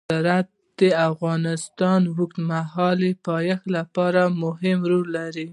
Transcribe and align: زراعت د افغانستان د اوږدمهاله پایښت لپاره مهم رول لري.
زراعت 0.09 0.47
د 0.79 0.81
افغانستان 1.09 1.99
د 2.05 2.09
اوږدمهاله 2.13 3.09
پایښت 3.27 3.65
لپاره 3.77 4.21
مهم 4.43 4.79
رول 4.91 5.07
لري. 5.19 5.47